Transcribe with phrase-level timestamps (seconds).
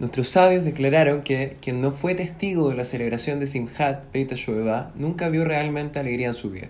[0.00, 4.92] Nuestros sabios declararon que quien no fue testigo de la celebración de Simhat Beit Shoeva
[4.94, 6.68] nunca vio realmente alegría en su vida.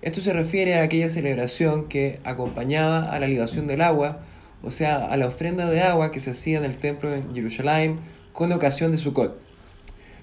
[0.00, 4.20] Esto se refiere a aquella celebración que acompañaba a la libación del agua,
[4.62, 7.98] o sea, a la ofrenda de agua que se hacía en el templo de Jerusalén
[8.32, 9.42] con ocasión de Sukkot.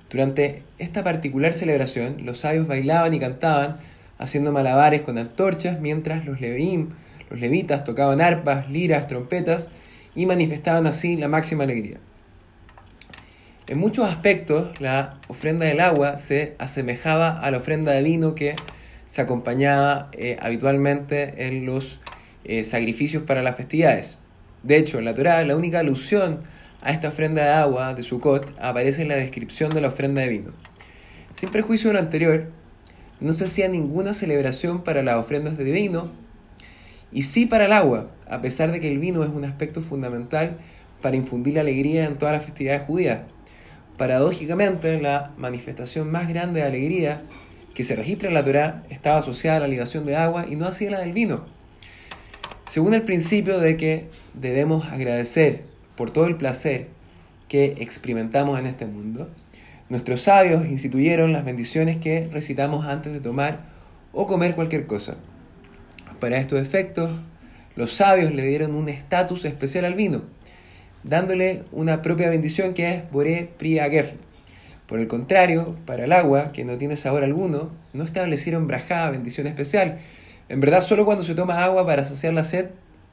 [0.10, 3.80] Durante esta particular celebración, los sabios bailaban y cantaban,
[4.18, 6.94] haciendo malabares con antorchas, mientras los levín,
[7.30, 9.72] los levitas tocaban arpas, liras, trompetas
[10.16, 12.00] y manifestaban así la máxima alegría.
[13.70, 18.56] En muchos aspectos, la ofrenda del agua se asemejaba a la ofrenda de vino que
[19.06, 22.00] se acompañaba eh, habitualmente en los
[22.46, 24.18] eh, sacrificios para las festividades.
[24.64, 26.40] De hecho, en la Torah, la única alusión
[26.82, 30.30] a esta ofrenda de agua de Sukkot aparece en la descripción de la ofrenda de
[30.30, 30.52] vino.
[31.34, 32.48] Sin prejuicio de lo anterior,
[33.20, 36.10] no se hacía ninguna celebración para las ofrendas de vino
[37.12, 40.58] y sí para el agua, a pesar de que el vino es un aspecto fundamental
[41.04, 43.20] para infundir alegría en todas las festividades judías.
[44.00, 47.24] Paradójicamente, la manifestación más grande de alegría
[47.74, 50.68] que se registra en la Torá estaba asociada a la libación de agua y no
[50.68, 51.44] así la del vino.
[52.66, 55.66] Según el principio de que debemos agradecer
[55.98, 56.88] por todo el placer
[57.50, 59.30] que experimentamos en este mundo,
[59.90, 63.66] nuestros sabios instituyeron las bendiciones que recitamos antes de tomar
[64.14, 65.18] o comer cualquier cosa.
[66.22, 67.12] Para estos efectos,
[67.76, 70.39] los sabios le dieron un estatus especial al vino
[71.04, 74.14] dándole una propia bendición que es Boré Priagef.
[74.88, 79.48] Por el contrario, para el agua, que no tiene sabor alguno, no establecieron brajá, bendición
[79.48, 80.00] especial.
[80.50, 82.70] En verdad, solo cuando se toma agua para saciar la sed,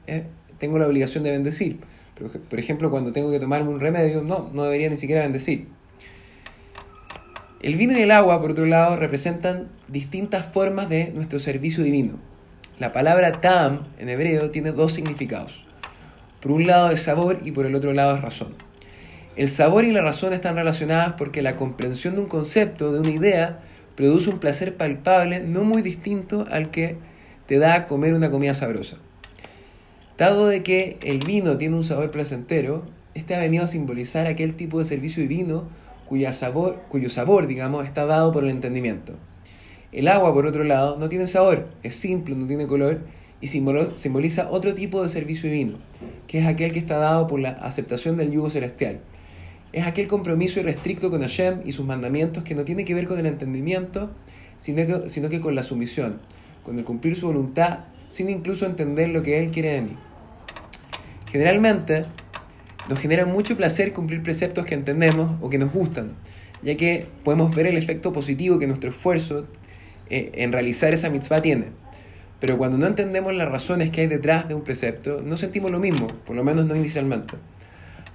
[0.07, 0.23] eh,
[0.57, 1.79] tengo la obligación de bendecir.
[2.15, 5.67] Pero, por ejemplo, cuando tengo que tomarme un remedio, no, no debería ni siquiera bendecir.
[7.61, 12.19] El vino y el agua, por otro lado, representan distintas formas de nuestro servicio divino.
[12.79, 15.66] La palabra tam en hebreo tiene dos significados.
[16.41, 18.55] Por un lado es sabor y por el otro lado es razón.
[19.35, 23.11] El sabor y la razón están relacionadas porque la comprensión de un concepto, de una
[23.11, 23.59] idea,
[23.95, 26.97] produce un placer palpable no muy distinto al que
[27.47, 28.97] te da comer una comida sabrosa.
[30.17, 34.55] Dado de que el vino tiene un sabor placentero, este ha venido a simbolizar aquel
[34.55, 35.67] tipo de servicio divino
[36.07, 39.13] cuyo sabor, cuyo sabor digamos, está dado por el entendimiento.
[39.91, 43.01] El agua, por otro lado, no tiene sabor, es simple, no tiene color
[43.39, 45.77] y simboliza otro tipo de servicio divino,
[46.27, 48.99] que es aquel que está dado por la aceptación del yugo celestial.
[49.73, 53.19] Es aquel compromiso irrestricto con Hashem y sus mandamientos que no tiene que ver con
[53.19, 54.09] el entendimiento,
[54.57, 56.19] sino que, con la sumisión,
[56.63, 59.97] con el cumplir su voluntad sin incluso entender lo que Él quiere de mí.
[61.31, 62.05] Generalmente,
[62.89, 66.13] nos genera mucho placer cumplir preceptos que entendemos o que nos gustan,
[66.63, 69.45] ya que podemos ver el efecto positivo que nuestro esfuerzo
[70.09, 71.65] eh, en realizar esa mitzvah tiene.
[72.39, 75.79] Pero cuando no entendemos las razones que hay detrás de un precepto, no sentimos lo
[75.79, 77.35] mismo, por lo menos no inicialmente.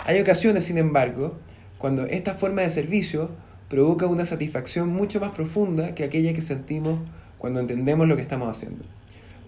[0.05, 1.39] Hay ocasiones, sin embargo,
[1.79, 3.31] cuando esta forma de servicio
[3.69, 6.99] provoca una satisfacción mucho más profunda que aquella que sentimos
[7.39, 8.85] cuando entendemos lo que estamos haciendo.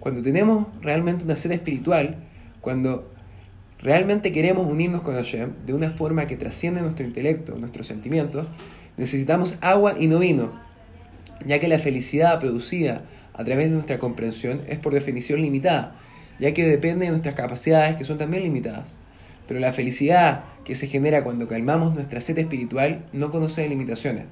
[0.00, 2.24] Cuando tenemos realmente una sed espiritual,
[2.60, 3.10] cuando
[3.78, 8.46] realmente queremos unirnos con Hashem de una forma que trasciende nuestro intelecto, nuestros sentimientos,
[8.96, 10.52] necesitamos agua y no vino,
[11.46, 15.96] ya que la felicidad producida a través de nuestra comprensión es por definición limitada,
[16.38, 18.96] ya que depende de nuestras capacidades que son también limitadas.
[19.46, 24.24] Pero la felicidad que se genera cuando calmamos nuestra sed espiritual no conoce limitaciones.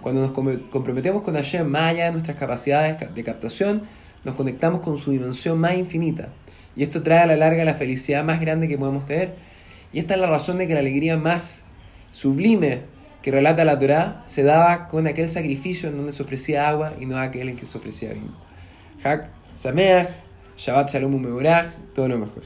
[0.00, 0.32] Cuando nos
[0.70, 3.82] comprometemos con Hashem más allá nuestras capacidades de captación,
[4.24, 6.28] nos conectamos con su dimensión más infinita.
[6.76, 9.34] Y esto trae a la larga la felicidad más grande que podemos tener.
[9.92, 11.64] Y esta es la razón de que la alegría más
[12.10, 12.82] sublime
[13.24, 17.06] que relata la Torá se daba con aquel sacrificio en donde se ofrecía agua y
[17.06, 18.36] no aquel en que se ofrecía vino.
[19.02, 20.10] Hak Sameach,
[20.58, 22.42] Shabbat Shalom Umeborach, todo lo mejor.